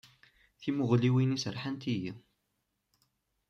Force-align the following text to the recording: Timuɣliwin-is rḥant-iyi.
Timuɣliwin-is 0.61 1.45
rḥant-iyi. 1.55 2.11